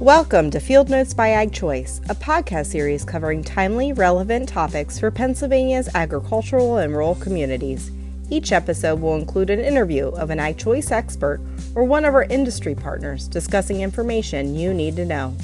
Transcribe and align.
Welcome 0.00 0.50
to 0.52 0.60
Field 0.60 0.88
Notes 0.88 1.12
by 1.12 1.28
Ag 1.28 1.52
Choice, 1.52 2.00
a 2.08 2.14
podcast 2.14 2.68
series 2.68 3.04
covering 3.04 3.44
timely, 3.44 3.92
relevant 3.92 4.48
topics 4.48 4.98
for 4.98 5.10
Pennsylvania's 5.10 5.90
agricultural 5.94 6.78
and 6.78 6.94
rural 6.94 7.16
communities. 7.16 7.90
Each 8.30 8.50
episode 8.50 9.02
will 9.02 9.16
include 9.16 9.50
an 9.50 9.60
interview 9.60 10.06
of 10.06 10.30
an 10.30 10.40
Ag 10.40 10.56
Choice 10.56 10.90
expert 10.90 11.38
or 11.74 11.84
one 11.84 12.06
of 12.06 12.14
our 12.14 12.24
industry 12.24 12.74
partners 12.74 13.28
discussing 13.28 13.82
information 13.82 14.54
you 14.54 14.72
need 14.72 14.96
to 14.96 15.04
know. 15.04 15.36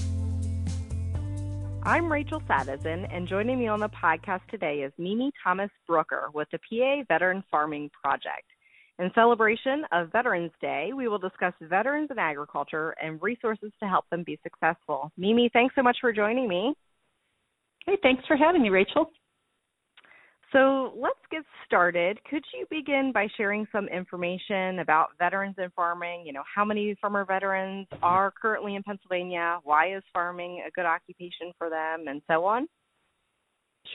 I'm 1.82 2.10
Rachel 2.10 2.40
Sadison, 2.48 3.14
and 3.14 3.28
joining 3.28 3.58
me 3.58 3.68
on 3.68 3.80
the 3.80 3.90
podcast 3.90 4.40
today 4.50 4.76
is 4.76 4.92
Mimi 4.96 5.32
Thomas 5.44 5.70
Brooker 5.86 6.30
with 6.32 6.48
the 6.50 6.58
PA 6.58 7.02
Veteran 7.06 7.44
Farming 7.50 7.90
Project. 8.02 8.46
In 8.98 9.10
celebration 9.14 9.84
of 9.92 10.10
Veterans 10.10 10.52
Day, 10.60 10.92
we 10.96 11.06
will 11.06 11.18
discuss 11.18 11.52
veterans 11.60 12.08
in 12.10 12.18
agriculture 12.18 12.94
and 13.02 13.20
resources 13.20 13.70
to 13.80 13.88
help 13.88 14.06
them 14.10 14.22
be 14.24 14.38
successful. 14.42 15.12
Mimi, 15.18 15.50
thanks 15.52 15.74
so 15.74 15.82
much 15.82 15.98
for 16.00 16.12
joining 16.12 16.48
me. 16.48 16.74
Hey, 17.84 17.98
thanks 18.02 18.24
for 18.26 18.36
having 18.36 18.62
me, 18.62 18.70
Rachel. 18.70 19.10
So 20.52 20.94
let's 20.96 21.18
get 21.30 21.42
started. 21.66 22.18
Could 22.30 22.44
you 22.58 22.66
begin 22.70 23.10
by 23.12 23.28
sharing 23.36 23.66
some 23.70 23.88
information 23.88 24.78
about 24.78 25.08
veterans 25.18 25.56
in 25.58 25.70
farming? 25.76 26.22
You 26.24 26.32
know, 26.32 26.44
how 26.52 26.64
many 26.64 26.96
farmer 27.00 27.26
veterans 27.26 27.86
are 28.02 28.32
currently 28.40 28.76
in 28.76 28.82
Pennsylvania? 28.82 29.58
Why 29.64 29.94
is 29.94 30.02
farming 30.12 30.62
a 30.66 30.70
good 30.70 30.86
occupation 30.86 31.52
for 31.58 31.68
them, 31.68 32.06
and 32.08 32.22
so 32.28 32.44
on? 32.44 32.66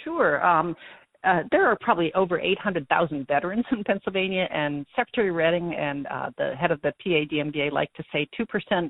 Sure. 0.03 0.45
Um, 0.45 0.75
uh, 1.23 1.41
there 1.51 1.67
are 1.67 1.77
probably 1.81 2.11
over 2.13 2.39
800,000 2.39 3.27
veterans 3.27 3.65
in 3.71 3.83
Pennsylvania, 3.83 4.47
and 4.51 4.85
Secretary 4.95 5.31
Redding 5.31 5.73
and 5.75 6.07
uh, 6.07 6.31
the 6.37 6.55
head 6.55 6.71
of 6.71 6.81
the 6.81 6.93
PADMVA 7.05 7.71
like 7.71 7.93
to 7.93 8.03
say 8.11 8.27
2% 8.39 8.89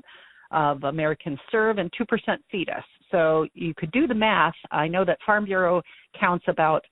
of 0.50 0.84
Americans 0.84 1.38
serve 1.50 1.78
and 1.78 1.90
2% 1.92 2.36
feed 2.50 2.68
us. 2.68 2.84
So 3.10 3.46
you 3.54 3.74
could 3.76 3.90
do 3.92 4.06
the 4.06 4.14
math. 4.14 4.54
I 4.70 4.88
know 4.88 5.04
that 5.04 5.18
Farm 5.24 5.44
Bureau 5.44 5.82
counts 6.18 6.44
about 6.48 6.84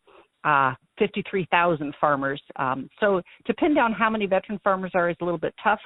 uh, 0.44 0.72
53,000 0.98 1.94
farmers. 2.00 2.40
Um, 2.56 2.88
so 2.98 3.20
to 3.46 3.54
pin 3.54 3.74
down 3.74 3.92
how 3.92 4.10
many 4.10 4.26
veteran 4.26 4.58
farmers 4.64 4.92
are 4.94 5.10
is 5.10 5.16
a 5.20 5.24
little 5.24 5.38
bit 5.38 5.54
tough. 5.62 5.80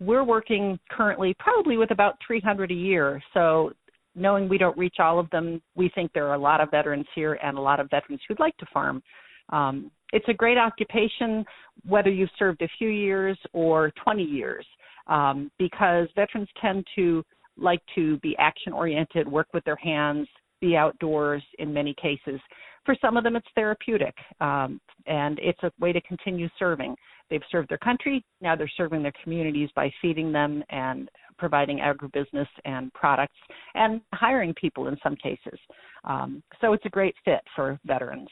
We're 0.00 0.24
working 0.24 0.78
currently 0.90 1.34
probably 1.38 1.76
with 1.76 1.90
about 1.90 2.16
300 2.26 2.70
a 2.70 2.74
year. 2.74 3.22
So 3.34 3.72
knowing 4.14 4.48
we 4.48 4.58
don't 4.58 4.76
reach 4.76 4.96
all 4.98 5.18
of 5.18 5.30
them, 5.30 5.62
we 5.74 5.90
think 5.94 6.12
there 6.12 6.26
are 6.28 6.34
a 6.34 6.38
lot 6.38 6.60
of 6.60 6.70
veterans 6.70 7.06
here 7.14 7.34
and 7.42 7.56
a 7.56 7.60
lot 7.60 7.80
of 7.80 7.90
veterans 7.90 8.20
who'd 8.26 8.40
like 8.40 8.56
to 8.58 8.66
farm. 8.72 9.02
Um, 9.50 9.90
it's 10.12 10.28
a 10.28 10.34
great 10.34 10.58
occupation, 10.58 11.44
whether 11.86 12.10
you've 12.10 12.30
served 12.38 12.62
a 12.62 12.68
few 12.78 12.88
years 12.88 13.38
or 13.52 13.92
20 14.02 14.22
years, 14.22 14.66
um, 15.06 15.50
because 15.58 16.08
veterans 16.14 16.48
tend 16.60 16.86
to 16.96 17.24
like 17.56 17.82
to 17.94 18.16
be 18.18 18.36
action 18.38 18.72
oriented, 18.72 19.28
work 19.28 19.48
with 19.52 19.64
their 19.64 19.76
hands, 19.76 20.26
be 20.60 20.76
outdoors 20.76 21.42
in 21.58 21.72
many 21.72 21.94
cases. 22.00 22.40
For 22.84 22.96
some 23.00 23.16
of 23.16 23.24
them, 23.24 23.36
it's 23.36 23.46
therapeutic, 23.54 24.14
um, 24.40 24.80
and 25.06 25.38
it's 25.40 25.62
a 25.62 25.70
way 25.78 25.92
to 25.92 26.00
continue 26.02 26.48
serving. 26.58 26.96
They've 27.28 27.42
served 27.50 27.68
their 27.68 27.78
country, 27.78 28.24
now 28.40 28.56
they're 28.56 28.70
serving 28.76 29.02
their 29.02 29.12
communities 29.22 29.68
by 29.76 29.92
feeding 30.02 30.32
them 30.32 30.64
and 30.70 31.08
providing 31.40 31.78
agribusiness 31.78 32.46
and 32.64 32.92
products 32.92 33.34
and 33.74 34.00
hiring 34.12 34.54
people 34.54 34.86
in 34.86 34.96
some 35.02 35.16
cases. 35.16 35.58
Um, 36.04 36.42
so 36.60 36.74
it's 36.74 36.84
a 36.86 36.90
great 36.90 37.14
fit 37.24 37.40
for 37.56 37.80
veterans. 37.84 38.28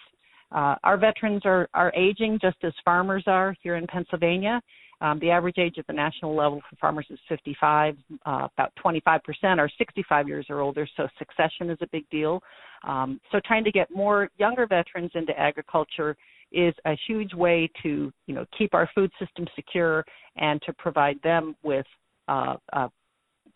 Uh, 0.52 0.76
our 0.84 0.96
veterans 0.96 1.42
are, 1.44 1.68
are 1.74 1.92
aging 1.94 2.38
just 2.40 2.56
as 2.62 2.72
farmers 2.84 3.24
are 3.26 3.54
here 3.62 3.76
in 3.76 3.86
Pennsylvania. 3.86 4.60
Um, 5.00 5.18
the 5.20 5.30
average 5.30 5.58
age 5.58 5.76
at 5.78 5.86
the 5.86 5.92
national 5.92 6.34
level 6.34 6.60
for 6.68 6.76
farmers 6.76 7.06
is 7.10 7.18
55. 7.28 7.96
Uh, 8.26 8.48
about 8.56 8.72
25% 8.84 9.20
are 9.58 9.70
65 9.78 10.28
years 10.28 10.46
or 10.48 10.60
older, 10.60 10.88
so 10.96 11.06
succession 11.18 11.70
is 11.70 11.78
a 11.82 11.86
big 11.92 12.08
deal. 12.10 12.42
Um, 12.86 13.20
so 13.30 13.40
trying 13.46 13.64
to 13.64 13.70
get 13.70 13.88
more 13.94 14.28
younger 14.38 14.66
veterans 14.66 15.12
into 15.14 15.38
agriculture 15.38 16.16
is 16.50 16.74
a 16.86 16.96
huge 17.06 17.34
way 17.34 17.70
to, 17.82 18.12
you 18.26 18.34
know, 18.34 18.44
keep 18.56 18.74
our 18.74 18.88
food 18.94 19.10
system 19.20 19.46
secure 19.54 20.04
and 20.36 20.60
to 20.62 20.72
provide 20.72 21.20
them 21.22 21.54
with 21.62 21.86
uh, 22.26 22.56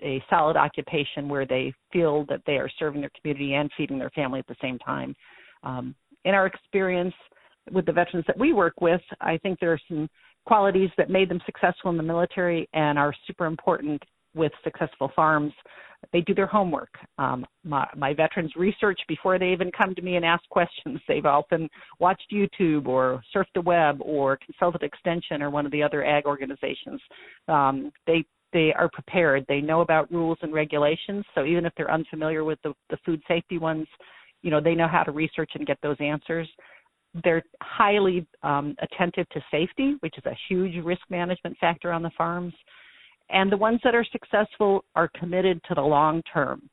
a 0.02 0.22
solid 0.28 0.56
occupation 0.56 1.28
where 1.28 1.46
they 1.46 1.72
feel 1.92 2.24
that 2.28 2.42
they 2.46 2.54
are 2.54 2.70
serving 2.78 3.00
their 3.00 3.10
community 3.20 3.54
and 3.54 3.70
feeding 3.76 3.98
their 3.98 4.10
family 4.10 4.40
at 4.40 4.46
the 4.46 4.56
same 4.60 4.78
time. 4.78 5.14
Um, 5.62 5.94
in 6.24 6.34
our 6.34 6.46
experience 6.46 7.14
with 7.70 7.86
the 7.86 7.92
veterans 7.92 8.26
that 8.26 8.38
we 8.38 8.52
work 8.52 8.80
with, 8.80 9.00
I 9.20 9.38
think 9.38 9.58
there 9.60 9.72
are 9.72 9.80
some 9.88 10.08
qualities 10.46 10.90
that 10.98 11.10
made 11.10 11.28
them 11.28 11.40
successful 11.46 11.90
in 11.90 11.96
the 11.96 12.02
military 12.02 12.68
and 12.72 12.98
are 12.98 13.14
super 13.26 13.46
important 13.46 14.02
with 14.34 14.52
successful 14.64 15.10
farms. 15.14 15.52
They 16.12 16.20
do 16.22 16.34
their 16.34 16.46
homework. 16.46 16.92
Um, 17.18 17.46
my, 17.64 17.86
my 17.96 18.12
veterans 18.12 18.52
research 18.56 18.98
before 19.06 19.38
they 19.38 19.52
even 19.52 19.70
come 19.70 19.94
to 19.94 20.02
me 20.02 20.16
and 20.16 20.24
ask 20.24 20.42
questions. 20.48 21.00
They've 21.08 21.26
often 21.26 21.68
watched 22.00 22.32
YouTube 22.32 22.86
or 22.88 23.22
surfed 23.34 23.52
the 23.54 23.60
web 23.60 23.98
or 24.00 24.38
consulted 24.44 24.82
Extension 24.82 25.42
or 25.42 25.50
one 25.50 25.64
of 25.64 25.70
the 25.70 25.82
other 25.82 26.04
ag 26.04 26.26
organizations. 26.26 27.00
Um, 27.46 27.92
they 28.06 28.24
they 28.52 28.72
are 28.76 28.90
prepared. 28.92 29.44
They 29.48 29.60
know 29.60 29.80
about 29.80 30.10
rules 30.12 30.38
and 30.42 30.52
regulations. 30.52 31.24
So 31.34 31.44
even 31.44 31.64
if 31.66 31.72
they're 31.76 31.90
unfamiliar 31.90 32.44
with 32.44 32.58
the, 32.62 32.74
the 32.90 32.98
food 33.04 33.22
safety 33.26 33.58
ones, 33.58 33.86
you 34.42 34.50
know 34.50 34.60
they 34.60 34.74
know 34.74 34.88
how 34.88 35.02
to 35.02 35.12
research 35.12 35.52
and 35.54 35.66
get 35.66 35.78
those 35.82 35.96
answers. 36.00 36.48
They're 37.24 37.42
highly 37.60 38.26
um, 38.42 38.74
attentive 38.80 39.28
to 39.30 39.40
safety, 39.50 39.96
which 40.00 40.16
is 40.16 40.24
a 40.26 40.36
huge 40.48 40.82
risk 40.84 41.02
management 41.10 41.56
factor 41.58 41.92
on 41.92 42.02
the 42.02 42.10
farms. 42.16 42.54
And 43.30 43.50
the 43.50 43.56
ones 43.56 43.80
that 43.84 43.94
are 43.94 44.04
successful 44.10 44.84
are 44.94 45.10
committed 45.18 45.60
to 45.68 45.74
the 45.74 45.82
long 45.82 46.22
term. 46.32 46.68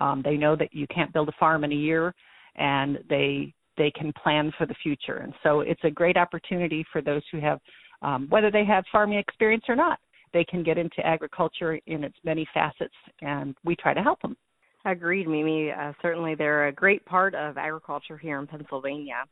Um, 0.00 0.22
they 0.24 0.36
know 0.36 0.56
that 0.56 0.72
you 0.72 0.86
can't 0.88 1.12
build 1.12 1.28
a 1.28 1.38
farm 1.38 1.64
in 1.64 1.72
a 1.72 1.76
year, 1.76 2.14
and 2.56 2.98
they 3.08 3.52
they 3.78 3.90
can 3.90 4.12
plan 4.22 4.52
for 4.58 4.66
the 4.66 4.74
future. 4.82 5.18
And 5.18 5.32
so 5.42 5.60
it's 5.60 5.80
a 5.84 5.90
great 5.90 6.16
opportunity 6.16 6.84
for 6.92 7.00
those 7.00 7.22
who 7.32 7.40
have, 7.40 7.58
um, 8.02 8.26
whether 8.28 8.50
they 8.50 8.64
have 8.64 8.84
farming 8.92 9.18
experience 9.18 9.64
or 9.68 9.76
not, 9.76 9.98
they 10.32 10.44
can 10.44 10.62
get 10.62 10.78
into 10.78 11.04
agriculture 11.04 11.78
in 11.86 12.04
its 12.04 12.16
many 12.24 12.46
facets, 12.52 12.94
and 13.20 13.54
we 13.64 13.76
try 13.76 13.94
to 13.94 14.02
help 14.02 14.20
them. 14.22 14.36
Agreed, 14.84 15.28
Mimi. 15.28 15.70
Uh, 15.70 15.92
certainly, 16.02 16.34
they're 16.34 16.66
a 16.68 16.72
great 16.72 17.04
part 17.04 17.34
of 17.34 17.56
agriculture 17.56 18.18
here 18.18 18.38
in 18.40 18.46
Pennsylvania. 18.46 19.24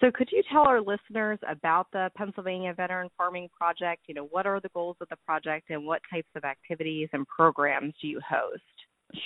So, 0.00 0.10
could 0.14 0.28
you 0.30 0.42
tell 0.52 0.62
our 0.62 0.80
listeners 0.80 1.38
about 1.48 1.88
the 1.92 2.10
Pennsylvania 2.16 2.74
Veteran 2.74 3.08
Farming 3.16 3.48
Project? 3.56 4.02
You 4.06 4.14
know, 4.14 4.28
what 4.30 4.46
are 4.46 4.60
the 4.60 4.68
goals 4.74 4.96
of 5.00 5.08
the 5.08 5.16
project, 5.26 5.70
and 5.70 5.84
what 5.84 6.02
types 6.12 6.28
of 6.36 6.44
activities 6.44 7.08
and 7.12 7.26
programs 7.26 7.94
do 8.00 8.08
you 8.08 8.20
host? 8.28 8.62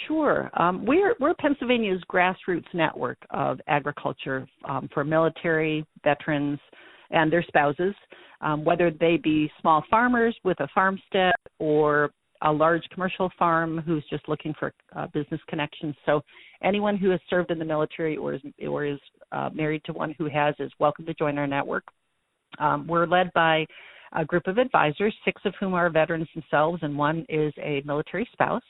Sure. 0.06 0.50
Um, 0.54 0.84
we're 0.87 1.15
we're 1.20 1.34
Pennsylvania's 1.34 2.03
grassroots 2.10 2.72
network 2.72 3.19
of 3.31 3.60
agriculture 3.66 4.47
um, 4.69 4.88
for 4.93 5.04
military 5.04 5.84
veterans 6.04 6.60
and 7.10 7.32
their 7.32 7.43
spouses, 7.43 7.94
um, 8.41 8.65
whether 8.65 8.91
they 8.91 9.16
be 9.16 9.50
small 9.60 9.84
farmers 9.91 10.37
with 10.44 10.59
a 10.60 10.69
farmstead 10.75 11.32
or 11.59 12.10
a 12.43 12.53
large 12.53 12.82
commercial 12.93 13.31
farm 13.38 13.78
who's 13.78 14.04
just 14.09 14.28
looking 14.28 14.54
for 14.59 14.72
uh, 14.97 15.06
business 15.12 15.41
connections. 15.49 15.94
So 16.06 16.22
anyone 16.62 16.97
who 16.97 17.10
has 17.10 17.20
served 17.28 17.50
in 17.50 17.59
the 17.59 17.65
military 17.65 18.16
or 18.16 18.34
is 18.34 18.41
or 18.66 18.87
is 18.87 18.99
uh, 19.32 19.50
married 19.53 19.82
to 19.84 19.93
one 19.93 20.15
who 20.16 20.28
has 20.28 20.54
is 20.59 20.72
welcome 20.78 21.04
to 21.06 21.15
join 21.15 21.38
our 21.38 21.47
network. 21.47 21.84
Um, 22.59 22.87
we're 22.87 23.06
led 23.06 23.31
by 23.34 23.66
a 24.12 24.25
group 24.25 24.47
of 24.47 24.59
advisors, 24.59 25.15
six 25.25 25.41
of 25.44 25.54
whom 25.60 25.75
are 25.75 25.88
veterans 25.91 26.28
themselves, 26.34 26.81
and 26.82 26.97
one 26.97 27.25
is 27.28 27.53
a 27.62 27.82
military 27.84 28.28
spouse. 28.32 28.62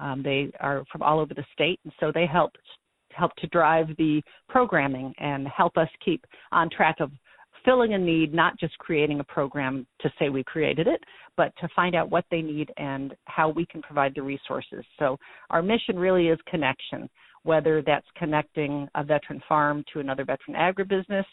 Um, 0.00 0.22
they 0.22 0.50
are 0.60 0.84
from 0.90 1.02
all 1.02 1.18
over 1.18 1.34
the 1.34 1.44
state, 1.52 1.80
and 1.84 1.92
so 2.00 2.12
they 2.12 2.26
help 2.26 2.52
help 3.14 3.34
to 3.36 3.46
drive 3.48 3.88
the 3.96 4.22
programming 4.48 5.12
and 5.18 5.48
help 5.48 5.76
us 5.76 5.88
keep 6.04 6.24
on 6.52 6.70
track 6.70 6.96
of 7.00 7.10
filling 7.68 7.92
a 7.92 7.98
need, 7.98 8.32
not 8.32 8.58
just 8.58 8.76
creating 8.78 9.20
a 9.20 9.24
program 9.24 9.86
to 10.00 10.10
say 10.18 10.30
we 10.30 10.42
created 10.42 10.86
it, 10.86 11.04
but 11.36 11.52
to 11.60 11.68
find 11.76 11.94
out 11.94 12.08
what 12.08 12.24
they 12.30 12.40
need 12.40 12.72
and 12.78 13.14
how 13.26 13.50
we 13.50 13.66
can 13.66 13.82
provide 13.82 14.14
the 14.14 14.22
resources. 14.22 14.82
So 14.98 15.18
our 15.50 15.60
mission 15.60 15.98
really 15.98 16.28
is 16.28 16.38
connection, 16.46 17.10
whether 17.42 17.82
that's 17.82 18.06
connecting 18.16 18.88
a 18.94 19.04
veteran 19.04 19.42
farm 19.46 19.84
to 19.92 20.00
another 20.00 20.24
veteran 20.24 20.56
agribusiness, 20.56 21.26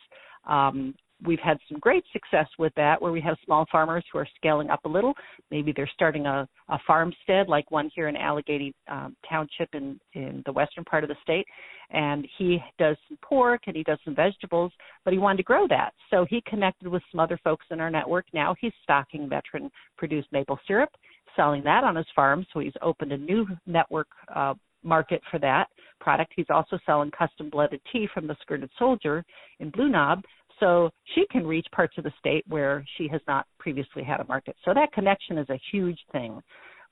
um, 0.45 0.93
we've 1.23 1.39
had 1.39 1.57
some 1.69 1.79
great 1.79 2.03
success 2.11 2.47
with 2.59 2.73
that 2.75 3.01
where 3.01 3.11
we 3.11 3.21
have 3.21 3.37
small 3.45 3.65
farmers 3.71 4.03
who 4.11 4.19
are 4.19 4.27
scaling 4.35 4.69
up 4.69 4.83
a 4.85 4.89
little. 4.89 5.13
Maybe 5.51 5.71
they're 5.75 5.89
starting 5.93 6.25
a, 6.25 6.47
a 6.69 6.79
farmstead 6.85 7.47
like 7.47 7.69
one 7.71 7.89
here 7.95 8.07
in 8.07 8.15
allegheny 8.15 8.73
um, 8.89 9.15
township 9.29 9.69
in 9.73 9.99
in 10.13 10.43
the 10.45 10.51
western 10.51 10.83
part 10.83 11.03
of 11.03 11.09
the 11.09 11.15
state. 11.21 11.45
And 11.91 12.27
he 12.37 12.59
does 12.79 12.97
some 13.07 13.17
pork 13.21 13.61
and 13.67 13.75
he 13.75 13.83
does 13.83 13.99
some 14.03 14.15
vegetables 14.15 14.71
but 15.03 15.13
he 15.13 15.19
wanted 15.19 15.37
to 15.37 15.43
grow 15.43 15.67
that. 15.67 15.93
So 16.09 16.25
he 16.29 16.41
connected 16.47 16.87
with 16.87 17.03
some 17.11 17.19
other 17.19 17.39
folks 17.43 17.65
in 17.71 17.79
our 17.79 17.91
network. 17.91 18.25
Now 18.33 18.55
he's 18.59 18.73
stocking 18.83 19.29
veteran 19.29 19.71
produced 19.97 20.27
maple 20.31 20.59
syrup 20.67 20.89
selling 21.35 21.63
that 21.63 21.83
on 21.83 21.95
his 21.95 22.05
farm. 22.15 22.45
So 22.53 22.59
he's 22.59 22.73
opened 22.81 23.11
a 23.11 23.17
new 23.17 23.45
network 23.65 24.07
uh, 24.33 24.53
market 24.83 25.21
for 25.29 25.39
that 25.39 25.67
product. 25.99 26.33
He's 26.35 26.45
also 26.49 26.79
selling 26.85 27.11
custom 27.11 27.49
blended 27.49 27.81
tea 27.91 28.07
from 28.13 28.27
the 28.27 28.35
Skirted 28.41 28.69
Soldier 28.77 29.25
in 29.59 29.69
Blue 29.69 29.89
Knob 29.89 30.23
so 30.59 30.89
she 31.13 31.25
can 31.31 31.45
reach 31.45 31.67
parts 31.71 31.97
of 31.97 32.03
the 32.03 32.13
state 32.19 32.43
where 32.47 32.85
she 32.97 33.07
has 33.07 33.21
not 33.27 33.45
previously 33.59 34.03
had 34.03 34.19
a 34.19 34.25
market. 34.25 34.55
So 34.65 34.73
that 34.73 34.91
connection 34.93 35.37
is 35.37 35.49
a 35.49 35.59
huge 35.71 35.99
thing. 36.11 36.41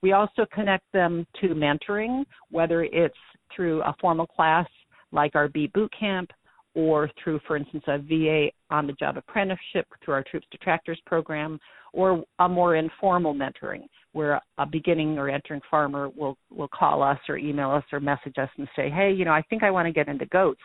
We 0.01 0.12
also 0.12 0.45
connect 0.54 0.83
them 0.92 1.25
to 1.42 1.50
mentoring, 1.50 2.25
whether 2.51 2.83
it's 2.83 3.15
through 3.56 3.81
a 3.83 3.95
formal 4.01 4.27
class 4.27 4.68
like 5.12 5.36
our 5.36 5.48
Bee 5.48 5.71
Boot 5.74 5.92
Camp 5.98 6.31
or 6.75 7.10
through, 7.24 7.39
for 7.48 7.56
instance, 7.56 7.83
a 7.88 8.00
VA 8.00 8.48
on 8.69 8.88
the 8.88 8.94
job 8.94 9.15
apprenticeship 9.15 9.88
through 10.04 10.15
our 10.15 10.24
Troops 10.24 10.48
to 10.51 10.57
Tractors 10.57 11.00
program, 11.06 11.60
or 11.94 12.24
a 12.39 12.50
more 12.50 12.75
informal 12.75 13.33
mentoring 13.33 13.83
where 14.13 14.42
a 14.57 14.65
beginning 14.65 15.18
or 15.18 15.30
entering 15.30 15.62
farmer 15.69 16.10
will 16.10 16.38
will 16.50 16.69
call 16.69 17.04
us 17.04 17.19
or 17.30 17.38
email 17.38 17.69
us 17.69 17.83
or 17.92 18.00
message 18.00 18.38
us 18.39 18.50
and 18.57 18.68
say, 18.75 18.89
"Hey, 18.89 19.12
you 19.12 19.24
know, 19.24 19.31
I 19.31 19.44
think 19.44 19.63
I 19.63 19.71
want 19.71 19.86
to 19.86 19.92
get 19.92 20.07
into 20.07 20.25
goats. 20.25 20.62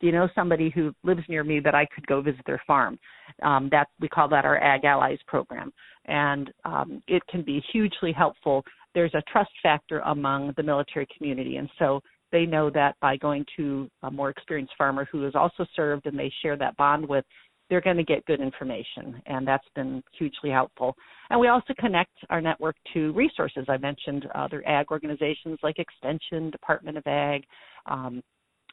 Do 0.00 0.06
you 0.06 0.12
know 0.12 0.28
somebody 0.34 0.70
who 0.70 0.92
lives 1.02 1.22
near 1.28 1.44
me 1.44 1.60
that 1.60 1.74
I 1.74 1.86
could 1.94 2.06
go 2.06 2.20
visit 2.20 2.42
their 2.46 2.62
farm?" 2.66 2.98
Um, 3.42 3.68
that 3.70 3.88
we 4.00 4.08
call 4.08 4.28
that 4.28 4.44
our 4.44 4.62
Ag 4.62 4.84
Allies 4.84 5.18
program, 5.26 5.72
and 6.06 6.52
um, 6.64 7.02
it 7.06 7.22
can 7.28 7.42
be 7.42 7.62
hugely 7.72 8.12
helpful. 8.12 8.64
There's 8.94 9.14
a 9.14 9.22
trust 9.30 9.50
factor 9.62 10.00
among 10.00 10.54
the 10.56 10.62
military 10.62 11.06
community, 11.16 11.56
and 11.56 11.68
so 11.78 12.00
they 12.32 12.44
know 12.44 12.70
that 12.70 12.96
by 13.00 13.16
going 13.16 13.44
to 13.56 13.88
a 14.02 14.10
more 14.10 14.30
experienced 14.30 14.74
farmer 14.76 15.06
who 15.10 15.22
has 15.22 15.34
also 15.34 15.64
served 15.74 16.06
and 16.06 16.18
they 16.18 16.30
share 16.42 16.56
that 16.56 16.76
bond 16.76 17.08
with, 17.08 17.24
they're 17.68 17.80
going 17.80 17.96
to 17.96 18.04
get 18.04 18.24
good 18.24 18.40
information, 18.40 19.20
and 19.26 19.46
that's 19.46 19.66
been 19.74 20.02
hugely 20.18 20.50
helpful. 20.50 20.94
And 21.30 21.38
we 21.38 21.48
also 21.48 21.74
connect 21.78 22.12
our 22.30 22.40
network 22.40 22.76
to 22.94 23.12
resources. 23.12 23.66
I 23.68 23.76
mentioned 23.76 24.26
other 24.34 24.66
ag 24.66 24.86
organizations 24.90 25.58
like 25.62 25.78
Extension, 25.78 26.50
Department 26.50 26.96
of 26.96 27.06
Ag, 27.06 27.44
um, 27.86 28.22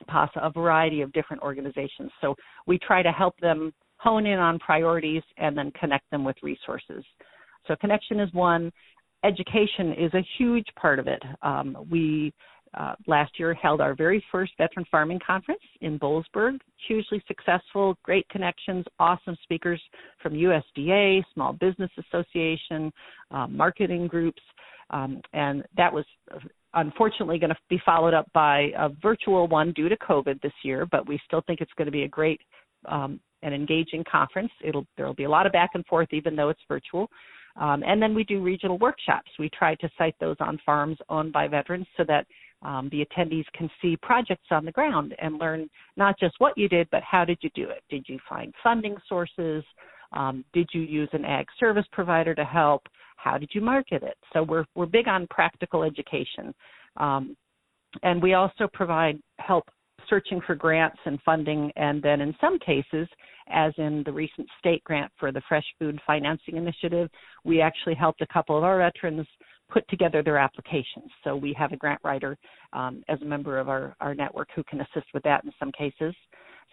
PASA, 0.08 0.40
a 0.42 0.50
variety 0.50 1.02
of 1.02 1.12
different 1.14 1.42
organizations. 1.42 2.12
So 2.22 2.36
we 2.68 2.78
try 2.80 3.02
to 3.02 3.12
help 3.12 3.38
them 3.40 3.74
hone 3.98 4.26
in 4.26 4.40
on 4.40 4.60
priorities 4.60 5.24
and 5.38 5.58
then 5.58 5.72
connect 5.80 6.10
them 6.12 6.24
with 6.24 6.36
resources. 6.44 7.04
So 7.68 7.76
connection 7.78 8.20
is 8.20 8.32
one. 8.34 8.72
Education 9.24 9.94
is 9.98 10.14
a 10.14 10.26
huge 10.38 10.68
part 10.80 11.00
of 11.00 11.08
it. 11.08 11.22
Um, 11.42 11.78
we 11.90 12.34
uh, 12.78 12.94
last 13.08 13.32
year 13.40 13.54
held 13.54 13.80
our 13.80 13.96
very 13.96 14.24
first 14.32 14.52
veteran 14.58 14.86
farming 14.92 15.20
conference 15.26 15.62
in 15.82 15.98
Boalsburg. 15.98 16.60
Hugely 16.88 17.24
successful, 17.28 17.98
great 18.04 18.28
connections, 18.30 18.86
awesome 19.00 19.38
speakers 19.44 19.82
from 20.22 20.34
USDA, 20.34 21.24
Small 21.34 21.54
Business 21.54 21.92
Association, 21.98 22.92
uh, 23.32 23.48
marketing 23.48 24.08
groups, 24.08 24.42
um, 24.90 25.22
and 25.34 25.64
that 25.78 25.92
was 25.92 26.06
unfortunately 26.76 27.40
going 27.40 27.50
to 27.50 27.58
be 27.70 27.82
followed 27.86 28.14
up 28.14 28.28
by 28.34 28.72
a 28.78 28.90
virtual 29.02 29.48
one 29.48 29.72
due 29.74 29.90
to 29.90 29.98
COVID 29.98 30.42
this 30.42 30.54
year. 30.64 30.86
But 30.86 31.08
we 31.08 31.20
still 31.26 31.42
think 31.48 31.62
it's 31.62 31.72
going 31.78 31.88
to 31.88 31.92
be 31.92 32.04
a 32.04 32.08
great 32.08 32.42
um, 32.88 33.20
and 33.42 33.54
engaging 33.54 34.04
conference. 34.10 34.52
It'll 34.64 34.86
there'll 34.98 35.14
be 35.14 35.24
a 35.24 35.30
lot 35.30 35.46
of 35.46 35.52
back 35.52 35.72
and 35.74 35.86
forth, 35.86 36.10
even 36.12 36.36
though 36.36 36.50
it's 36.50 36.62
virtual. 36.68 37.10
Um, 37.58 37.84
and 37.86 38.02
then 38.02 38.14
we 38.14 38.26
do 38.26 38.42
regional 38.42 38.78
workshops. 38.78 39.32
We 39.40 39.50
try 39.58 39.76
to 39.76 39.90
site 39.98 40.16
those 40.20 40.36
on 40.40 40.60
farms 40.66 40.98
owned 41.08 41.32
by 41.32 41.48
veterans 41.48 41.88
so 41.96 42.04
that 42.08 42.28
um, 42.62 42.90
the 42.92 43.06
attendees 43.06 43.46
can 43.54 43.70
see 43.82 43.96
projects 44.02 44.48
on 44.52 44.66
the 44.66 44.72
ground 44.72 45.16
and 45.20 45.38
learn 45.40 45.70
not 45.96 46.20
just 46.20 46.36
what 46.40 46.58
you 46.58 46.68
did, 46.68 46.90
but 46.92 47.04
how 47.04 47.24
did 47.24 47.38
you 47.42 47.50
do 47.56 47.70
it? 47.70 47.84
Did 47.90 48.06
you 48.10 48.20
find 48.28 48.54
funding 48.62 48.98
sources? 49.08 49.64
Um, 50.14 50.44
did 50.54 50.70
you 50.74 50.82
use 50.82 51.10
an 51.14 51.24
ag 51.26 51.46
service 51.60 51.86
provider 51.92 52.36
to 52.36 52.44
help? 52.44 52.84
How 53.26 53.40
did 53.40 53.50
you 53.54 53.62
market 53.62 54.04
it? 54.04 54.18
So 54.34 54.44
we're 54.44 54.66
we're 54.76 54.86
big 54.86 55.08
on 55.08 55.26
practical 55.32 55.82
education, 55.82 56.54
um, 56.98 57.36
and 58.04 58.22
we 58.22 58.36
also 58.36 58.68
provide 58.72 59.18
help 59.40 59.64
searching 60.08 60.40
for 60.46 60.54
grants 60.54 61.00
and 61.06 61.20
funding, 61.26 61.72
and 61.76 62.04
then 62.04 62.22
in 62.22 62.36
some 62.40 62.60
cases, 62.60 63.08
as 63.50 63.74
in 63.80 64.04
the 64.06 64.12
recent 64.12 64.48
state 64.60 64.84
grant 64.84 65.12
for 65.20 65.32
the 65.32 65.42
Fresh 65.50 65.66
Food 65.80 66.00
Financing 66.06 66.56
Initiative, 66.56 67.10
we 67.44 67.62
actually 67.62 67.96
helped 67.96 68.22
a 68.22 68.28
couple 68.28 68.56
of 68.56 68.64
our 68.64 68.78
veterans 68.78 69.28
put 69.70 69.88
together 69.88 70.22
their 70.24 70.38
applications. 70.38 71.10
So 71.24 71.36
we 71.36 71.54
have 71.58 71.72
a 71.72 71.78
grant 71.78 72.02
writer 72.04 72.38
um, 72.74 73.04
as 73.10 73.22
a 73.22 73.26
member 73.26 73.58
of 73.60 73.70
our, 73.70 73.96
our 74.00 74.14
network 74.14 74.50
who 74.56 74.64
can 74.64 74.82
assist 74.82 75.08
with 75.14 75.24
that 75.24 75.44
in 75.44 75.52
some 75.60 75.72
cases. 75.72 76.14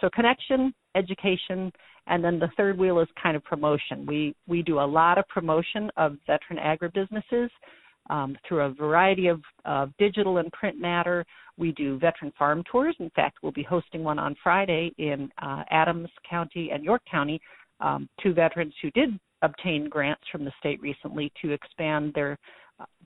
So 0.00 0.08
connection, 0.14 0.74
education, 0.94 1.72
and 2.06 2.24
then 2.24 2.38
the 2.38 2.48
third 2.56 2.78
wheel 2.78 2.98
is 3.00 3.08
kind 3.22 3.36
of 3.36 3.44
promotion. 3.44 4.04
We 4.06 4.34
we 4.48 4.62
do 4.62 4.80
a 4.80 4.84
lot 4.84 5.18
of 5.18 5.28
promotion 5.28 5.90
of 5.96 6.16
veteran 6.26 6.58
agribusinesses 6.58 7.48
um, 8.10 8.36
through 8.46 8.62
a 8.62 8.70
variety 8.70 9.28
of, 9.28 9.40
of 9.64 9.92
digital 9.98 10.38
and 10.38 10.50
print 10.52 10.80
matter. 10.80 11.24
We 11.56 11.72
do 11.72 11.98
veteran 11.98 12.32
farm 12.38 12.64
tours. 12.70 12.96
In 12.98 13.10
fact, 13.10 13.38
we'll 13.42 13.52
be 13.52 13.62
hosting 13.62 14.02
one 14.02 14.18
on 14.18 14.34
Friday 14.42 14.92
in 14.98 15.30
uh, 15.40 15.62
Adams 15.70 16.08
County 16.28 16.70
and 16.72 16.84
York 16.84 17.02
County. 17.08 17.40
Um, 17.80 18.08
two 18.22 18.32
veterans 18.32 18.74
who 18.82 18.90
did 18.92 19.18
obtain 19.42 19.88
grants 19.88 20.22
from 20.30 20.44
the 20.44 20.52
state 20.58 20.80
recently 20.80 21.32
to 21.42 21.52
expand 21.52 22.12
their 22.14 22.38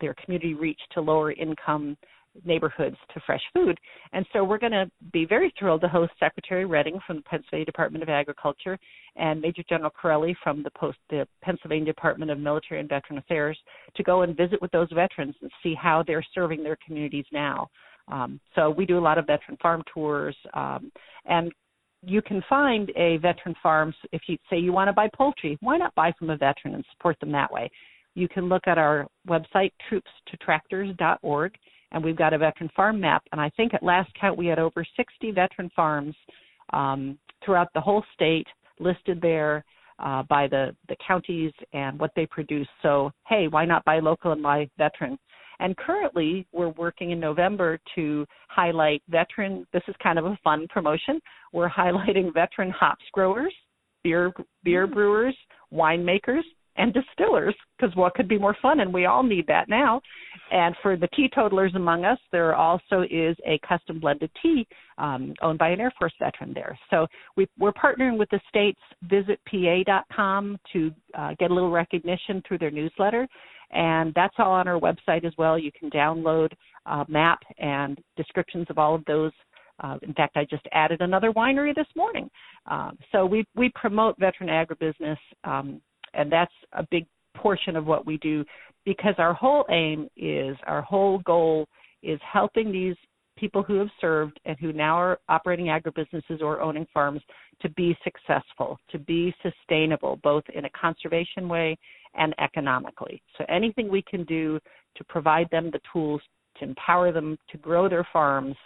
their 0.00 0.14
community 0.14 0.54
reach 0.54 0.80
to 0.92 1.00
lower 1.00 1.32
income 1.32 1.96
neighborhoods 2.44 2.96
to 3.14 3.20
fresh 3.24 3.40
food. 3.54 3.78
And 4.12 4.26
so 4.32 4.44
we're 4.44 4.58
going 4.58 4.72
to 4.72 4.90
be 5.12 5.24
very 5.24 5.52
thrilled 5.58 5.80
to 5.82 5.88
host 5.88 6.12
Secretary 6.20 6.64
Redding 6.64 6.98
from 7.06 7.16
the 7.16 7.22
Pennsylvania 7.22 7.64
Department 7.64 8.02
of 8.02 8.08
Agriculture 8.08 8.78
and 9.16 9.40
Major 9.40 9.62
General 9.68 9.90
Carrelli 9.90 10.34
from 10.42 10.62
the, 10.62 10.70
Post, 10.70 10.98
the 11.10 11.26
Pennsylvania 11.42 11.86
Department 11.86 12.30
of 12.30 12.38
Military 12.38 12.80
and 12.80 12.88
Veteran 12.88 13.18
Affairs 13.18 13.58
to 13.96 14.02
go 14.02 14.22
and 14.22 14.36
visit 14.36 14.60
with 14.60 14.70
those 14.72 14.88
veterans 14.94 15.34
and 15.40 15.50
see 15.62 15.74
how 15.74 16.02
they're 16.06 16.24
serving 16.34 16.62
their 16.62 16.78
communities 16.84 17.24
now. 17.32 17.68
Um, 18.08 18.40
so 18.54 18.70
we 18.70 18.86
do 18.86 18.98
a 18.98 19.00
lot 19.00 19.18
of 19.18 19.26
veteran 19.26 19.58
farm 19.60 19.82
tours, 19.92 20.36
um, 20.54 20.92
and 21.24 21.50
you 22.02 22.22
can 22.22 22.42
find 22.48 22.90
a 22.96 23.16
veteran 23.16 23.54
farm 23.60 23.92
if 24.12 24.22
you 24.28 24.36
say 24.48 24.58
you 24.58 24.72
want 24.72 24.88
to 24.88 24.92
buy 24.92 25.08
poultry. 25.12 25.58
Why 25.60 25.76
not 25.76 25.94
buy 25.96 26.12
from 26.16 26.30
a 26.30 26.36
veteran 26.36 26.74
and 26.74 26.84
support 26.92 27.18
them 27.18 27.32
that 27.32 27.52
way? 27.52 27.68
You 28.16 28.28
can 28.28 28.48
look 28.48 28.66
at 28.66 28.78
our 28.78 29.06
website, 29.28 29.72
troopstotractors.org, 29.90 31.54
and 31.92 32.02
we've 32.02 32.16
got 32.16 32.32
a 32.32 32.38
veteran 32.38 32.70
farm 32.74 32.98
map. 32.98 33.22
And 33.30 33.40
I 33.40 33.50
think 33.50 33.74
at 33.74 33.82
last 33.82 34.10
count 34.18 34.38
we 34.38 34.46
had 34.46 34.58
over 34.58 34.84
60 34.96 35.30
veteran 35.30 35.70
farms 35.76 36.16
um, 36.72 37.18
throughout 37.44 37.68
the 37.74 37.80
whole 37.80 38.02
state 38.14 38.46
listed 38.80 39.20
there 39.20 39.64
uh, 39.98 40.22
by 40.24 40.48
the, 40.48 40.74
the 40.88 40.96
counties 41.06 41.52
and 41.74 41.98
what 41.98 42.10
they 42.16 42.26
produce. 42.26 42.68
So, 42.82 43.12
hey, 43.28 43.48
why 43.48 43.66
not 43.66 43.84
buy 43.84 44.00
local 44.00 44.32
and 44.32 44.42
buy 44.42 44.68
veteran? 44.78 45.18
And 45.60 45.76
currently, 45.76 46.46
we're 46.52 46.70
working 46.70 47.10
in 47.10 47.20
November 47.20 47.78
to 47.94 48.26
highlight 48.48 49.02
veteran. 49.08 49.66
This 49.72 49.82
is 49.88 49.94
kind 50.02 50.18
of 50.18 50.24
a 50.24 50.38
fun 50.42 50.66
promotion. 50.68 51.20
We're 51.52 51.70
highlighting 51.70 52.32
veteran 52.32 52.70
hops 52.70 53.04
growers, 53.12 53.54
beer 54.02 54.32
beer 54.64 54.86
mm. 54.86 54.92
brewers, 54.92 55.36
winemakers, 55.72 56.42
and 56.76 56.94
distillers 56.94 57.54
because 57.76 57.94
what 57.96 58.14
could 58.14 58.28
be 58.28 58.38
more 58.38 58.56
fun 58.60 58.80
and 58.80 58.92
we 58.92 59.06
all 59.06 59.22
need 59.22 59.46
that 59.46 59.68
now. 59.68 60.00
And 60.50 60.74
for 60.82 60.96
the 60.96 61.08
teetotalers 61.08 61.74
among 61.74 62.04
us 62.04 62.18
there 62.32 62.54
also 62.54 63.02
is 63.10 63.36
a 63.46 63.58
custom 63.66 64.00
blended 64.00 64.30
tea 64.42 64.66
um, 64.98 65.34
owned 65.42 65.58
by 65.58 65.70
an 65.70 65.80
air 65.80 65.92
force 65.98 66.12
veteran 66.18 66.52
there. 66.54 66.78
So 66.90 67.06
we, 67.36 67.46
are 67.62 67.72
partnering 67.72 68.18
with 68.18 68.30
the 68.30 68.40
states. 68.48 68.80
Visitpa.com 69.06 70.58
to 70.72 70.92
uh, 71.16 71.34
get 71.38 71.50
a 71.50 71.54
little 71.54 71.70
recognition 71.70 72.42
through 72.46 72.58
their 72.58 72.70
newsletter. 72.70 73.26
And 73.72 74.12
that's 74.14 74.34
all 74.38 74.52
on 74.52 74.68
our 74.68 74.78
website 74.78 75.24
as 75.24 75.32
well. 75.36 75.58
You 75.58 75.70
can 75.78 75.90
download 75.90 76.52
a 76.86 77.04
map 77.08 77.40
and 77.58 77.98
descriptions 78.16 78.66
of 78.70 78.78
all 78.78 78.94
of 78.94 79.04
those. 79.06 79.32
Uh, 79.80 79.98
in 80.02 80.14
fact, 80.14 80.36
I 80.36 80.46
just 80.48 80.66
added 80.72 81.00
another 81.00 81.32
winery 81.32 81.74
this 81.74 81.86
morning. 81.94 82.30
Um, 82.66 82.96
so 83.12 83.26
we 83.26 83.44
we 83.54 83.70
promote 83.74 84.18
veteran 84.18 84.48
agribusiness 84.48 85.18
um, 85.44 85.80
and 86.16 86.30
that's 86.30 86.52
a 86.72 86.86
big 86.90 87.06
portion 87.36 87.76
of 87.76 87.86
what 87.86 88.06
we 88.06 88.16
do 88.18 88.44
because 88.84 89.14
our 89.18 89.34
whole 89.34 89.64
aim 89.70 90.08
is 90.16 90.56
our 90.66 90.82
whole 90.82 91.18
goal 91.20 91.66
is 92.02 92.20
helping 92.30 92.72
these 92.72 92.96
people 93.36 93.62
who 93.62 93.74
have 93.74 93.88
served 94.00 94.40
and 94.46 94.58
who 94.58 94.72
now 94.72 94.96
are 94.96 95.18
operating 95.28 95.66
agribusinesses 95.66 96.40
or 96.40 96.60
owning 96.60 96.86
farms 96.92 97.20
to 97.60 97.68
be 97.70 97.96
successful, 98.02 98.78
to 98.90 98.98
be 98.98 99.34
sustainable, 99.42 100.18
both 100.22 100.44
in 100.54 100.64
a 100.64 100.70
conservation 100.70 101.48
way 101.48 101.76
and 102.14 102.34
economically. 102.38 103.22
So 103.36 103.44
anything 103.48 103.90
we 103.90 104.02
can 104.02 104.24
do 104.24 104.58
to 104.96 105.04
provide 105.04 105.48
them 105.50 105.70
the 105.70 105.80
tools 105.92 106.22
to 106.58 106.64
empower 106.64 107.12
them 107.12 107.38
to 107.50 107.58
grow 107.58 107.88
their 107.88 108.06
farms 108.12 108.56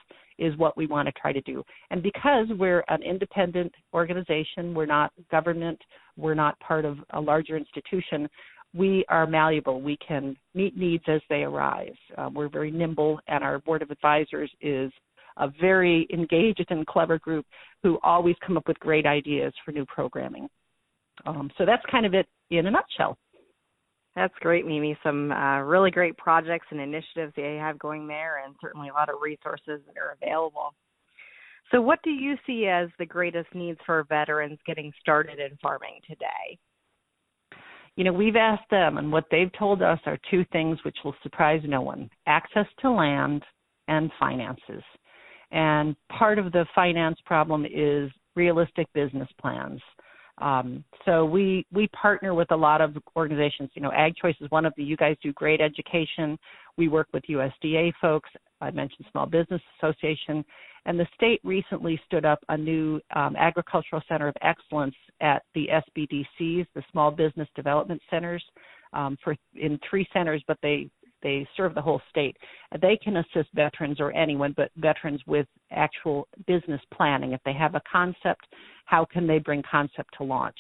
is 0.41 0.57
what 0.57 0.77
we 0.77 0.87
want 0.87 1.07
to 1.07 1.13
try 1.13 1.33
to 1.33 1.41
do. 1.43 1.63
And 1.91 2.03
because 2.03 2.47
we're 2.59 2.83
an 2.89 3.03
independent 3.03 3.73
organization, 3.95 4.75
we're 4.75 4.87
not 4.87 5.13
government, 5.31 5.79
we're 6.17 6.35
not 6.35 6.59
part 6.61 6.85
of 6.85 6.99
a 7.11 7.21
larger 7.21 7.57
institution, 7.57 8.29
we 8.75 9.05
are 9.09 9.27
malleable. 9.27 9.81
We 9.81 9.97
can 10.07 10.37
meet 10.55 10.77
needs 10.77 11.05
as 11.09 11.21
they 11.29 11.43
arise. 11.43 11.97
Uh, 12.17 12.31
we're 12.33 12.49
very 12.49 12.71
nimble, 12.71 13.21
and 13.29 13.43
our 13.43 13.59
board 13.59 13.83
of 13.83 13.91
advisors 13.91 14.51
is 14.61 14.93
a 15.37 15.49
very 15.61 16.07
engaged 16.13 16.67
and 16.71 16.87
clever 16.87 17.19
group 17.19 17.47
who 17.83 17.99
always 18.03 18.37
come 18.47 18.57
up 18.57 18.69
with 18.69 18.79
great 18.79 19.07
ideas 19.07 19.53
for 19.65 19.73
new 19.73 19.87
programming. 19.87 20.49
Um, 21.27 21.51
so 21.59 21.67
that's 21.67 21.83
kind 21.91 22.07
of 22.07 22.15
it 22.15 22.27
in 22.51 22.67
a 22.67 22.71
nutshell. 22.71 23.19
That's 24.21 24.35
great, 24.41 24.67
Mimi. 24.67 24.99
Some 25.03 25.33
uh, 25.33 25.61
really 25.61 25.91
great 25.91 26.15
projects 26.19 26.67
and 26.71 26.79
initiatives 26.79 27.33
they 27.37 27.57
have 27.57 27.79
going 27.79 28.07
there, 28.07 28.43
and 28.45 28.55
certainly 28.61 28.91
a 28.91 28.93
lot 28.93 29.09
of 29.09 29.15
resources 29.23 29.81
that 29.87 29.97
are 29.99 30.19
available. 30.23 30.75
So, 31.73 31.81
what 31.81 32.01
do 32.03 32.11
you 32.11 32.37
see 32.47 32.67
as 32.67 32.91
the 32.99 33.07
greatest 33.07 33.49
needs 33.55 33.79
for 33.87 34.05
veterans 34.11 34.59
getting 34.67 34.93
started 35.01 35.39
in 35.39 35.57
farming 35.63 36.01
today? 36.07 36.59
you 37.97 38.05
know, 38.05 38.13
we've 38.13 38.37
asked 38.37 38.69
them, 38.71 38.99
and 38.99 39.11
what 39.11 39.25
they've 39.31 39.51
told 39.59 39.81
us 39.81 39.99
are 40.05 40.19
two 40.31 40.45
things 40.53 40.79
which 40.85 40.97
will 41.03 41.15
surprise 41.23 41.63
no 41.65 41.81
one 41.81 42.11
access 42.27 42.67
to 42.81 42.91
land 42.91 43.43
and 43.89 44.11
finances. 44.21 44.83
And 45.51 45.97
part 46.11 46.39
of 46.39 46.53
the 46.53 46.67
finance 46.75 47.19
problem 47.25 47.65
is 47.65 48.11
realistic 48.37 48.87
business 48.93 49.29
plans. 49.41 49.81
Um, 50.41 50.85
so 51.05 51.25
we 51.25 51.67
we 51.73 51.89
partner 51.89 52.35
with 52.35 52.51
a 52.51 52.57
lot 52.57 52.81
of 52.81 52.97
organizations. 53.17 53.71
You 53.75 53.83
know, 53.83 53.93
Ag 53.93 54.15
Choice 54.17 54.37
is 54.41 54.51
one 54.51 54.65
of 54.67 54.73
the. 54.77 54.85
You 54.85 54.97
guys 54.97 55.17
do 55.23 55.33
great 55.33 55.61
education. 55.61 56.39
We 56.77 56.89
work 56.89 57.09
with 57.13 57.25
USDA 57.29 57.93
folks. 58.01 58.31
I 58.61 58.71
mentioned 58.71 59.07
Small 59.11 59.27
Business 59.27 59.61
Association, 59.79 60.45
and 60.87 60.99
the 60.99 61.07
state 61.15 61.41
recently 61.45 62.01
stood 62.07 62.25
up 62.25 62.41
a 62.49 62.57
new 62.57 63.01
um, 63.15 63.37
agricultural 63.37 64.03
center 64.09 64.29
of 64.29 64.37
excellence 64.43 64.95
at 65.21 65.43
the 65.55 65.69
SBDCs, 65.69 66.67
the 66.75 66.83
Small 66.93 67.11
Business 67.11 67.49
Development 67.55 68.01
Centers, 68.11 68.45
um, 68.93 69.17
for 69.23 69.37
in 69.55 69.79
three 69.89 70.07
centers, 70.13 70.43
but 70.47 70.59
they 70.63 70.91
they 71.23 71.47
serve 71.57 71.75
the 71.75 71.83
whole 71.83 72.01
state. 72.11 72.37
They 72.81 72.99
can 73.03 73.19
assist 73.19 73.49
veterans 73.55 74.01
or 74.01 74.13
anyone, 74.13 74.55
but 74.57 74.71
veterans 74.77 75.21
with 75.27 75.47
actual 75.71 76.29
business 76.47 76.81
planning. 76.95 77.33
If 77.33 77.41
they 77.45 77.53
have 77.53 77.75
a 77.75 77.83
concept, 77.91 78.47
how 78.87 79.05
can 79.05 79.27
they 79.27 79.39
bring 79.39 79.63
concept 79.71 80.11
to 80.19 80.25
launch? 80.25 80.59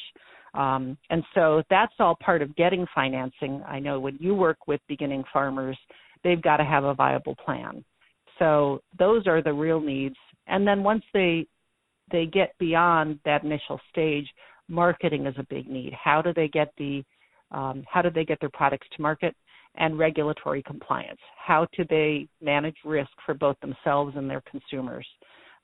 Um, 0.54 0.98
and 1.10 1.22
so 1.34 1.62
that's 1.70 1.92
all 1.98 2.16
part 2.16 2.42
of 2.42 2.54
getting 2.56 2.86
financing. 2.94 3.62
I 3.66 3.78
know 3.78 4.00
when 4.00 4.16
you 4.20 4.34
work 4.34 4.66
with 4.66 4.80
beginning 4.88 5.24
farmers, 5.32 5.78
they've 6.24 6.42
got 6.42 6.56
to 6.56 6.64
have 6.64 6.84
a 6.84 6.94
viable 6.94 7.36
plan. 7.36 7.84
So 8.38 8.82
those 8.98 9.26
are 9.26 9.42
the 9.42 9.52
real 9.52 9.80
needs. 9.80 10.16
And 10.46 10.66
then 10.66 10.82
once 10.82 11.04
they 11.14 11.46
they 12.10 12.26
get 12.26 12.58
beyond 12.58 13.20
that 13.24 13.44
initial 13.44 13.80
stage, 13.90 14.26
marketing 14.68 15.26
is 15.26 15.34
a 15.38 15.46
big 15.48 15.68
need. 15.68 15.92
How 15.92 16.20
do 16.20 16.32
they 16.34 16.48
get 16.48 16.72
the 16.76 17.04
um, 17.52 17.84
how 17.88 18.02
do 18.02 18.10
they 18.10 18.24
get 18.24 18.40
their 18.40 18.50
products 18.50 18.86
to 18.96 19.02
market? 19.02 19.34
And 19.76 19.98
regulatory 19.98 20.62
compliance. 20.62 21.20
How 21.36 21.66
do 21.76 21.84
they 21.88 22.28
manage 22.40 22.76
risk 22.84 23.10
for 23.24 23.34
both 23.34 23.56
themselves 23.60 24.14
and 24.16 24.28
their 24.28 24.42
consumers? 24.50 25.06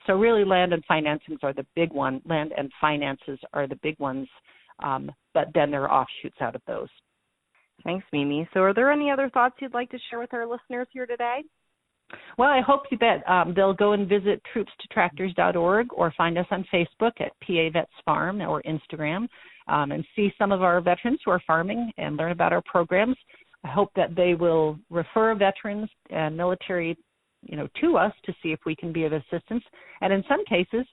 So 0.07 0.15
really, 0.15 0.45
land 0.45 0.73
and 0.73 0.85
financings 0.87 1.43
are 1.43 1.53
the 1.53 1.67
big 1.75 1.93
one. 1.93 2.23
Land 2.25 2.53
and 2.57 2.71
finances 2.81 3.39
are 3.53 3.67
the 3.67 3.79
big 3.83 3.99
ones, 3.99 4.29
um, 4.83 5.11
but 5.35 5.49
then 5.55 5.71
there 5.71 5.89
are 5.89 6.03
offshoots 6.03 6.37
out 6.41 6.55
of 6.55 6.63
those. 6.67 6.89
Thanks, 7.85 8.07
Mimi. 8.13 8.49
So, 8.55 8.61
are 8.61 8.75
there 8.75 8.91
any 8.91 9.11
other 9.11 9.29
thoughts 9.31 9.57
you'd 9.61 9.75
like 9.75 9.91
to 9.91 9.99
share 10.09 10.19
with 10.19 10.33
our 10.33 10.47
listeners 10.47 10.89
here 10.93 11.07
today? 11.07 11.43
Well, 12.39 12.49
I 12.49 12.61
hope 12.61 12.83
you 12.91 12.99
bet 12.99 13.29
um, 13.29 13.53
they'll 13.55 13.75
go 13.75 13.93
and 13.93 14.09
visit 14.09 14.41
troopstotractors.org 14.55 15.89
or 15.93 16.13
find 16.17 16.39
us 16.39 16.47
on 16.51 16.65
Facebook 16.73 17.13
at 17.21 17.33
PA 17.45 17.69
Vets 17.73 17.91
Farm 18.05 18.41
or 18.41 18.63
Instagram 18.63 19.27
um, 19.67 19.91
and 19.93 20.05
see 20.15 20.31
some 20.39 20.53
of 20.53 20.63
our 20.63 20.81
veterans 20.81 21.19
who 21.25 21.33
are 21.33 21.43
farming 21.47 21.91
and 21.99 22.17
learn 22.17 22.33
about 22.33 22.53
our 22.53 22.63
programs. 22.63 23.17
Hope 23.67 23.91
that 23.97 24.15
they 24.15 24.35
will 24.35 24.79
refer 24.91 25.35
veterans 25.35 25.89
and 26.11 26.37
military, 26.37 26.97
you 27.43 27.57
know, 27.57 27.69
to 27.81 27.97
us 27.97 28.13
to 28.25 28.33
see 28.43 28.53
if 28.53 28.61
we 28.67 28.77
can 28.77 28.93
be 28.93 29.05
of 29.05 29.13
assistance. 29.13 29.65
And 30.01 30.13
in 30.13 30.25
some 30.29 30.45
cases, 30.45 30.87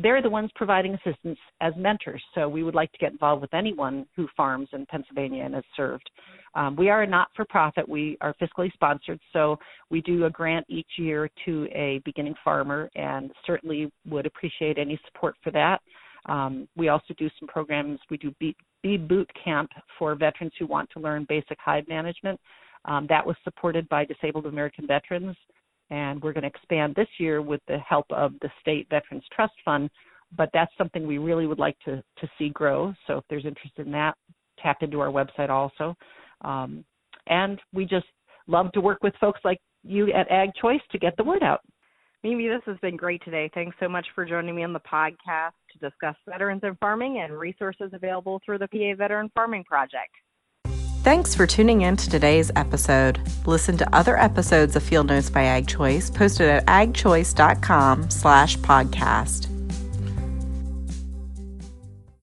they're 0.00 0.22
the 0.22 0.30
ones 0.30 0.50
providing 0.54 0.94
assistance 0.94 1.38
as 1.60 1.72
mentors. 1.76 2.22
So 2.34 2.48
we 2.48 2.62
would 2.62 2.74
like 2.74 2.92
to 2.92 2.98
get 2.98 3.10
involved 3.10 3.42
with 3.42 3.52
anyone 3.52 4.06
who 4.14 4.28
farms 4.36 4.68
in 4.72 4.86
Pennsylvania 4.86 5.44
and 5.44 5.54
has 5.54 5.64
served. 5.76 6.08
Um, 6.54 6.76
we 6.76 6.88
are 6.88 7.02
a 7.02 7.06
not 7.06 7.28
for 7.34 7.44
profit. 7.44 7.88
We 7.88 8.16
are 8.20 8.34
fiscally 8.40 8.72
sponsored. 8.72 9.18
So 9.32 9.58
we 9.90 10.00
do 10.02 10.26
a 10.26 10.30
grant 10.30 10.66
each 10.68 10.86
year 10.98 11.28
to 11.44 11.66
a 11.72 12.00
beginning 12.04 12.34
farmer 12.44 12.88
and 12.94 13.32
certainly 13.44 13.90
would 14.08 14.26
appreciate 14.26 14.78
any 14.78 15.00
support 15.06 15.34
for 15.42 15.50
that. 15.50 15.80
Um, 16.26 16.68
we 16.76 16.88
also 16.88 17.14
do 17.16 17.28
some 17.38 17.48
programs. 17.48 17.98
We 18.10 18.18
do 18.18 18.32
bee, 18.38 18.54
bee 18.82 18.96
boot 18.96 19.30
camp 19.42 19.70
for 19.98 20.14
veterans 20.14 20.52
who 20.58 20.66
want 20.66 20.88
to 20.90 21.00
learn 21.00 21.26
basic 21.28 21.58
hive 21.60 21.86
management. 21.88 22.38
Um, 22.84 23.06
that 23.08 23.26
was 23.26 23.36
supported 23.44 23.88
by 23.88 24.04
Disabled 24.04 24.46
American 24.46 24.86
Veterans, 24.86 25.36
and 25.90 26.22
we're 26.22 26.32
going 26.32 26.42
to 26.42 26.48
expand 26.48 26.94
this 26.94 27.08
year 27.18 27.42
with 27.42 27.60
the 27.66 27.78
help 27.78 28.06
of 28.10 28.32
the 28.40 28.50
State 28.60 28.86
Veterans 28.88 29.24
Trust 29.34 29.54
Fund. 29.64 29.90
But 30.36 30.50
that's 30.52 30.72
something 30.76 31.06
we 31.06 31.18
really 31.18 31.46
would 31.46 31.58
like 31.58 31.78
to 31.86 32.02
to 32.18 32.28
see 32.38 32.50
grow. 32.50 32.92
So 33.06 33.18
if 33.18 33.24
there's 33.30 33.46
interest 33.46 33.78
in 33.78 33.90
that, 33.92 34.14
tap 34.62 34.82
into 34.82 35.00
our 35.00 35.08
website 35.08 35.48
also. 35.48 35.96
Um, 36.42 36.84
and 37.26 37.60
we 37.72 37.84
just 37.84 38.06
love 38.46 38.70
to 38.72 38.80
work 38.80 39.02
with 39.02 39.14
folks 39.20 39.40
like 39.44 39.58
you 39.82 40.12
at 40.12 40.30
Ag 40.30 40.50
Choice 40.60 40.80
to 40.90 40.98
get 40.98 41.16
the 41.16 41.24
word 41.24 41.42
out. 41.42 41.60
Mimi, 42.24 42.48
this 42.48 42.62
has 42.66 42.76
been 42.82 42.96
great 42.96 43.22
today. 43.24 43.48
Thanks 43.54 43.76
so 43.78 43.88
much 43.88 44.06
for 44.14 44.24
joining 44.24 44.56
me 44.56 44.64
on 44.64 44.72
the 44.72 44.80
podcast 44.80 45.52
to 45.72 45.78
discuss 45.78 46.16
veterans 46.28 46.60
and 46.64 46.76
farming 46.80 47.20
and 47.20 47.38
resources 47.38 47.90
available 47.92 48.40
through 48.44 48.58
the 48.58 48.68
PA 48.68 48.96
Veteran 48.96 49.30
Farming 49.34 49.64
Project. 49.64 50.10
Thanks 51.04 51.34
for 51.34 51.46
tuning 51.46 51.82
in 51.82 51.96
to 51.96 52.10
today's 52.10 52.50
episode. 52.56 53.20
Listen 53.46 53.76
to 53.78 53.96
other 53.96 54.18
episodes 54.18 54.74
of 54.74 54.82
Field 54.82 55.06
Notes 55.06 55.30
by 55.30 55.44
Ag 55.44 55.68
Choice 55.68 56.10
posted 56.10 56.48
at 56.48 56.66
agchoice.com 56.66 58.10
slash 58.10 58.58
podcast. 58.58 59.57